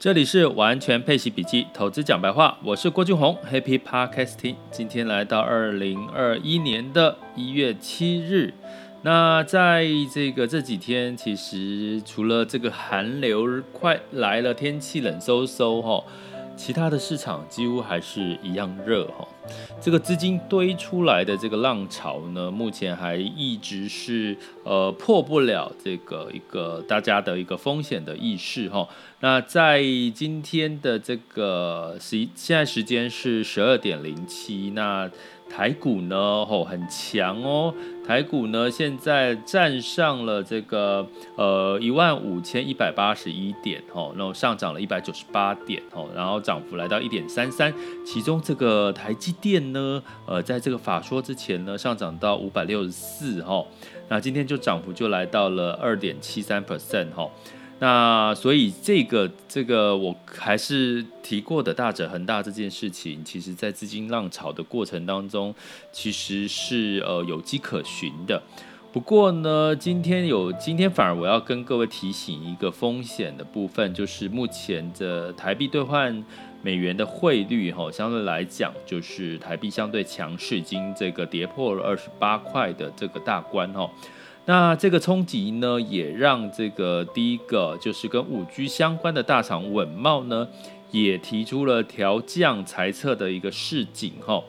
[0.00, 4.54] 这里是完全配息笔记投资讲白话，我是郭俊宏，Happy Podcasting。
[4.70, 8.54] 今天来到二零二一年的一月七日，
[9.02, 16.04] 那在这个这几天，其实除了这个寒流快来了，天气冷飕飕哈。
[16.58, 19.26] 其他的市场几乎还是一样热哈，
[19.80, 28.86] 这个资金堆出来的这个浪潮呢，目前还一直是呃破不了这个一个大家的一个风险的意识哈。
[29.20, 29.80] 那在
[30.12, 35.08] 今天的这个十一现在时间是十二点零七那。
[35.50, 37.74] 台股呢，吼很强哦。
[38.08, 47.70] 台股呢，现在站上了这个呃一万五千一百八十一点，吼，然后上涨了一百九十八点，哦，然后涨幅来到一点三三。
[48.06, 53.68] 其中这个台积电呢，呃，在这个法说之前呢，上涨到五百六十四，吼，
[54.08, 57.30] 那今天就涨幅就来到了二点七三 percent，吼。
[57.80, 65.54] 那所以这个这个我还是提过的大者恒大这件事情，其实在资金浪潮的过程当中，
[65.92, 68.42] 其实是呃有迹可循的。
[68.90, 76.24] 不过呢，今天有今天反而我要跟各位提醒一个风险的部分，就是目前的台币兑换
[76.62, 83.88] 美元的汇率哈，相对来讲就是台币相对强势，已经这个跌破了二十八块的这个大关哈。
[84.48, 90.48] 那这个冲击呢，也让这个第一个就是跟五 G 相关的大厂稳懋呢，
[90.90, 94.42] 也提出了调降财测的一个市井哈。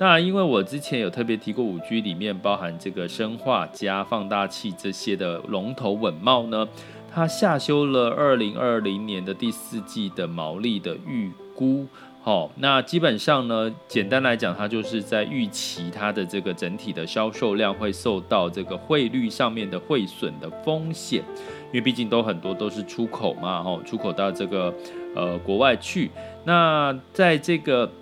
[0.00, 6.68] 那因为我之前有特别提过，五 G 里面包含这个砷化加放大器这些的龙头稳懋呢，
[7.14, 11.86] 它下修了二零二零年的第四季的毛利的预估。
[12.24, 21.22] 好，那基本上呢，简单来讲，它就是在预期它的这个整体的销售量会受到这个汇率上面的汇损的风险，
[21.66, 24.72] 因为毕竟都很多都是出口嘛，哈，出口到这个
[25.14, 26.10] 呃国外去。
[26.46, 27.92] 那在这个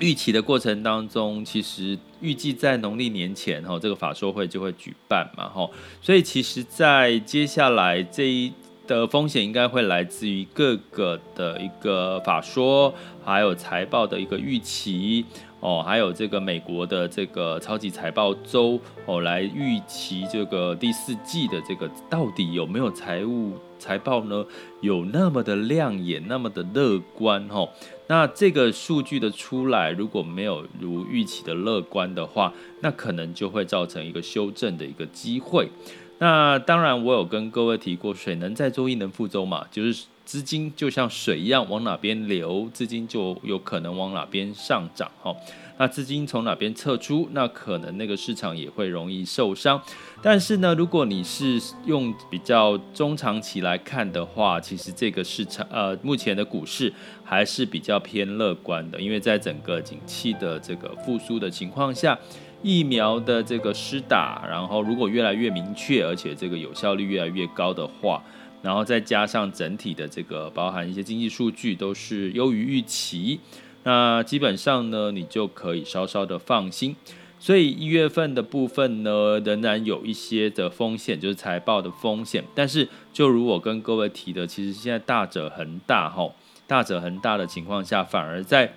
[0.00, 5.70] 预期的过程当中，其实预计在农历年前，哈，这个法说会就会举办嘛，哈，
[6.02, 8.52] 所以其实，在接下来这一。
[8.86, 12.92] 的风险应该会来自于各个的一个法说，
[13.24, 15.24] 还有财报的一个预期
[15.60, 24.44] 哦，还有这个美国的这个超级财报周哦，来预期这个第四季的这个到底有没有财务财报呢？
[24.80, 27.70] 有那么的亮眼，那么的乐观哦？
[28.06, 35.70] 那这个数据的出来，如果没有如预期的乐观的话，那可能就会造成一个修正的一个机会。
[36.18, 45.34] 那当然，我有跟各位提过，水能载舟，亦能覆舟嘛，就是资金就像水一样，往哪边流，资金就有可能往哪边上涨哈。
[45.76, 49.82] 那资金从哪边撤出，那可能那个市场也会容易受伤。
[50.22, 56.90] 但是呢，如果你是用比较中长期来看的话，其实这个市场呃，目前的股市
[57.24, 62.16] 还是比较偏乐观的，因为在整个景气的这个复苏的情况下。
[62.64, 68.22] 疫苗的这个施打，然后如果越来越明确，而且这个有效率越来越高的话，
[68.62, 73.38] 然后再加上整体的这个包含一些经济数据都是优于预期，
[73.82, 76.96] 那基本上呢，你就可以稍稍的放心。
[77.38, 82.42] 所以一月份的部分呢，仍然有一些的风险，就是财报的风险。
[82.54, 86.34] 但是就如我跟各位提的，其实现在大者恒大，吼，
[86.66, 88.72] 大者恒大的情况下，反而在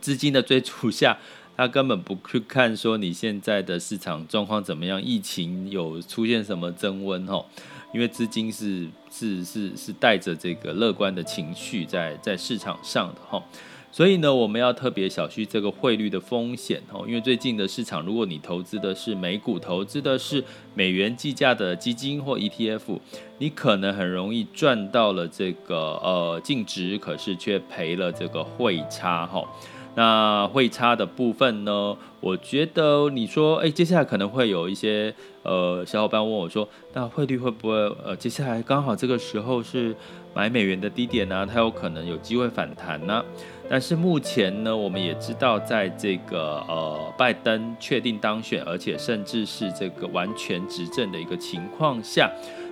[0.00, 1.18] 资金的追逐下。
[1.60, 7.44] 他根本不去看说你现在的市场状况怎么样，疫情有出现什么增温吼，
[7.92, 13.44] 因为资金是是是是带着这个乐观的情绪在在市场上的哈，
[13.92, 20.42] 所以呢，我们要特别小心这个汇率的风险吼，因为最近的市场，如果你投资的是美股，投资的是
[20.74, 22.98] 美元计价的基金或 ETF，
[23.36, 29.46] 你可能很容易赚到了这个呃净值，可是却赔了这个汇差吼。
[29.94, 31.96] 那汇差的部分呢？
[32.20, 37.74] 我觉得你说，哎，接下来可能会有一些呃小伙伴问我说，那汇率会不会
[38.04, 39.96] 呃接下来刚好这个时候是
[40.34, 41.46] 买美元的低点呢？
[41.46, 43.24] 它有可能有机会反弹呢？
[43.68, 52.30] 但是目前呢，我们也知道，在这个呃拜登确定当选，而且甚至是这个完全执政的一个情况下。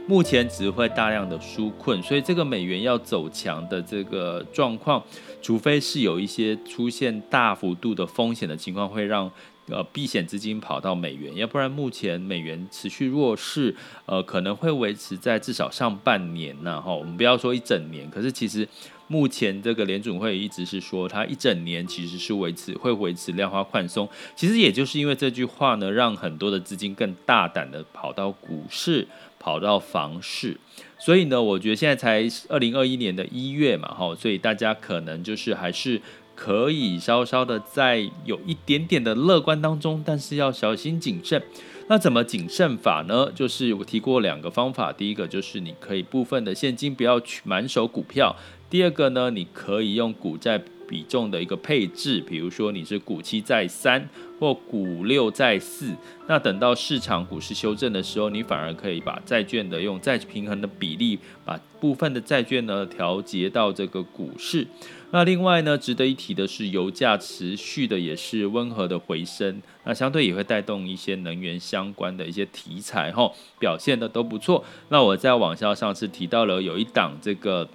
[0.08, 5.04] 目前只会大量的纾困，所以这个美元要走强的这个状况，
[5.42, 9.30] 除非是有一些出现大幅度的风险的情况，会让
[9.66, 13.76] 呃避险资金跑到美元，要不然目前美元持续弱势，
[14.06, 18.66] 呃可能会维持在至少上半年呐哈，我们不要说一整年，可是其实。
[19.08, 24.08] 目前这个联准会一直是说，它一整年其实是维持会维持量化宽松。
[24.36, 29.08] 其实也就是因为这句话呢，让很多的资金更大胆的跑到股市，
[29.38, 30.56] 跑到房市。
[30.98, 36.00] 所以呢，我觉得现在才二零二一年的一月嘛，哈，所以大家可能就是还是
[36.34, 41.42] 可以稍稍的在有一点点的乐观当中，但是要小心谨慎。
[41.90, 43.32] 那怎么谨慎法呢？
[43.34, 48.36] 就是我提过两个方法，第一个就是你可以部分的现金不要去满手股票。
[48.70, 54.06] 第二个呢，你可以用股债比重的一个配置，比如说你是股七债三
[54.38, 55.94] 或股六债四，
[56.26, 64.66] 那等到市场股市修正的时候，你反而可以把债券的用债平衡的比例，把部分的债券呢调节到这个股市。
[65.10, 74.62] 那另外呢，值得一提的是，油价持续的也是温和的回升，那相对也会带动一些能源相关的一些题材，吼，表现的都不错。
[74.90, 77.66] 那我在网上上次提到了有一档这个。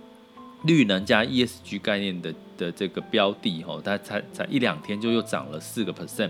[0.63, 6.29] 绿能加 ESG 概念的的这个标的哦，它才才一两天就又涨了四个 percent，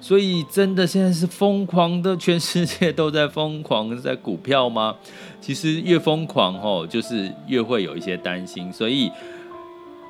[0.00, 4.96] 所以真的现在是疯狂的，全世界都在疯狂在股票吗？
[5.40, 9.10] 其实越疯狂哦，就是越会有一些担心，所以。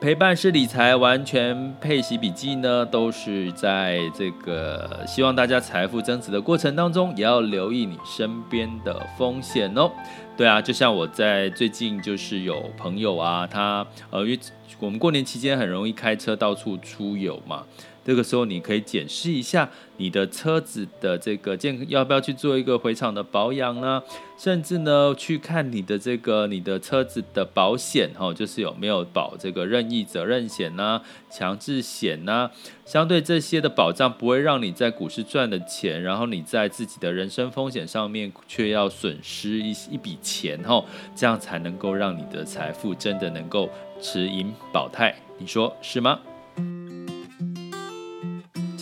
[0.04, 9.90] 陪伴式理财，完全配息笔记呢，都是在这个希望大家财富增值的过程当中，也要留意你身边的风险哦。
[10.36, 14.38] 对啊，就像我在最近就是有朋友啊，他呃，因为
[14.78, 17.64] 我们过年期间很容易开车到处出游嘛。
[18.04, 24.02] 这个时候，你可以检视一下你的车子的这个健，要不要去做一个回厂的保养呢？
[24.36, 32.50] 甚至呢，去看你的这个你的车子的保险，哈，就是有没有保这个任意责任险呐、强制险呐？
[32.84, 40.84] 相对这些的保障，不会让你在股市赚的钱，然后你在自己的人身风险上面却要损失一一笔钱，哈，
[41.14, 46.18] 这样才能够让你的财富真的能够持盈保泰，你说是吗？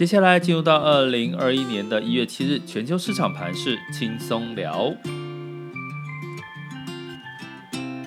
[0.02, 4.92] 接下来进入到二零二一年的一月七日，全球市场盘势轻松聊。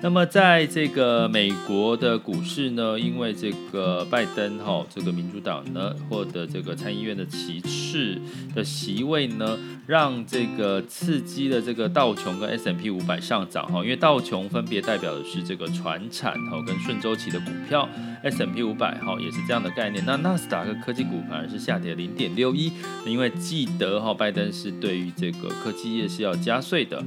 [0.05, 8.15] 那么，在这个美国的股市呢，因为这个拜登哈、哦，这个民主党呢获得这个参议院的席次
[8.53, 9.57] 的席位呢，
[9.87, 17.89] 让这个刺激了这个道琼跟 S M P 五百上涨哈，因为道琼分别代表的是这个传产哈跟顺周期的股票
[18.21, 20.03] ，S M P 五百哈也是这样的概念。
[20.05, 22.71] 那纳斯达克科技股反而是下跌零点六一，
[23.07, 27.03] 因为记得哈，拜登是对于这个科技业是要加税的，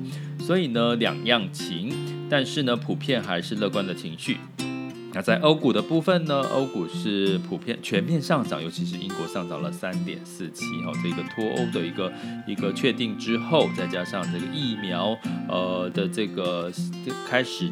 [0.49, 1.93] 所以呢两样情。
[2.31, 4.39] 但是呢，普遍还是乐观的情绪。
[5.13, 12.11] 那在欧股的部分呢，欧股是普遍全面上涨，尤其是英国上涨了三点四七哈，这个脱欧的一个
[12.47, 15.15] 一个确定之后，再加上这个疫苗
[15.49, 16.73] 呃的这个
[17.29, 17.71] 开始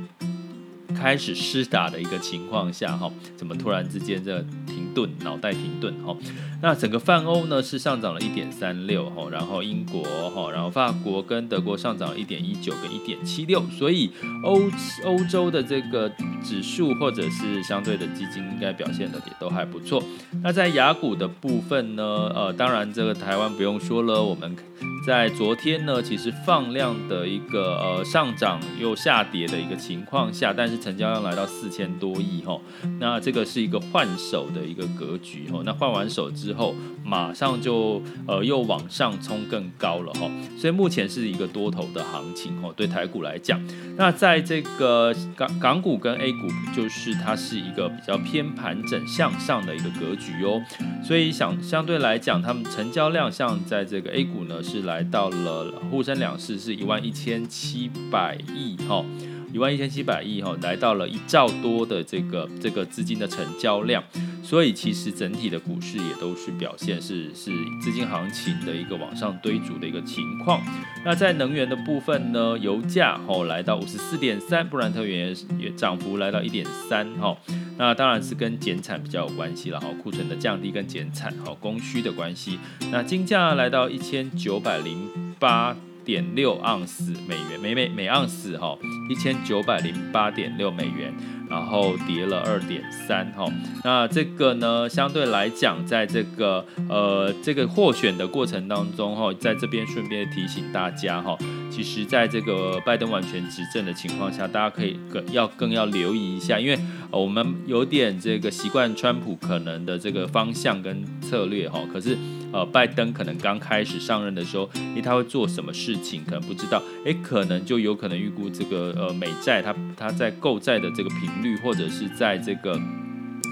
[0.96, 6.16] 开始施打的一个情况下哈，怎么突然之间这停顿，脑袋停顿哈？
[6.62, 14.10] 那整个泛欧呢是上涨了一点三六哈，然后英国哈，然后法国跟德国上涨了一点一九跟一点七六，所以
[14.42, 14.62] 欧
[15.04, 16.10] 欧洲的这个
[16.42, 20.02] 指数或者是相对的基金应该表现的也都还不错。
[20.42, 22.02] 那在雅股的部分呢，
[22.34, 24.56] 呃，当然这个台湾不用说了，我们。
[25.06, 32.60] 在昨天呢，其实放量的一个呃上涨又下跌的一个情况下，但是成交量来到四千多亿哈，
[32.98, 36.74] 那这个是一个换手的一个格局哈，那换完手之后，
[37.04, 43.62] 马上就呃又往上冲更高了哈，所以目前是一个多头的行情哈，对台股来讲，
[43.96, 50.60] 那在这个港港股跟 A 股，就是它是一个比较偏盘整向上的一个格局哦，
[51.00, 54.95] 所以想相对来讲，他们成交量像在这个 A 股呢是来。
[54.96, 59.04] 来到了沪深两市是一万一千七百亿哈，
[59.52, 64.02] 一万一千七百亿哈，来到了一兆多的这个这个资金的成交量，
[64.42, 70.62] 所以其实整体的股市也都是表现是是资金行情的一个往上堆足的一个情况。
[71.04, 77.36] 那在能源的部分呢，油价哈来到五十四点三，布兰特原也涨幅来到一点三哈。
[77.78, 82.58] 那当然是跟减产比较有关系了哈，库存的降低跟减产哈，供需的关系。
[82.90, 88.78] 那金价来到一千九百零八点六盎司美元每每每盎司哈，
[89.10, 91.12] 一千九百零八点六美元。
[91.48, 93.46] 然后跌了二点三哈，
[93.84, 101.38] 那这个呢，相对来讲，在这个呃这个获选的过程当中哈，在这边顺便提醒大家哈，
[101.70, 106.76] 其实在这个拜登完全执政的情况下，大家可以更要更要留意一下，因为
[107.12, 112.18] 我们有点这个习惯川普可能的这个方向跟策略哈，可是
[112.56, 122.80] 呃，拜登可能刚开始上任的时候，因为，他会做什么事情，可能不知道，诶，可能就有可能预估这个呃美债它它在购债的这个频率，或者是在这个。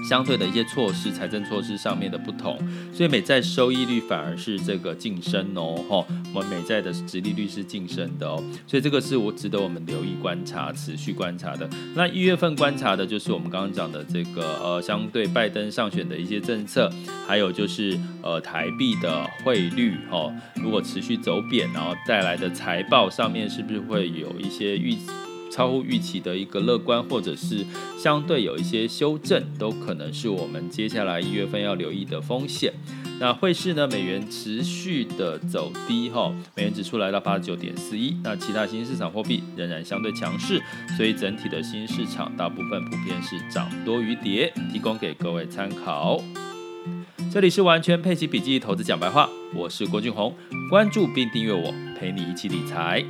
[0.07, 2.57] 相对的一些措施，财政措施上面的不同，
[2.93, 11.67] 所以美债收益率反而是这个晋升哦，吼，我们美债的殖利率是晋升的哦，所以这个是我值得我们留意观察、持续观察的。
[11.95, 16.91] 那一月份观察的就是我们刚刚讲的这个呃，相对拜登上选的一些政策，
[17.27, 24.95] 还有就是呃台币的汇率哦，如果持续走贬，然后带来的财报上面是不是会有一些预。
[25.55, 27.65] 超乎预期的一个乐观，或者是
[27.97, 32.73] 相对有一些修正，都可能是我们接下来一月份要留意的风险。
[33.21, 33.87] 那汇市呢？
[33.87, 38.17] 美元持续的走低，哈，美元指数来到八十九点四一。
[38.21, 40.61] 那其他新兴市场货币仍然相对强势，
[40.97, 46.21] 所以整体的新市场大部分普遍是涨多于跌，提供给各位参考。
[47.31, 50.35] 这里是完全配息笔记投资讲白话，我是郭俊宏，
[50.69, 53.05] 关注并订阅我，陪你一起理财。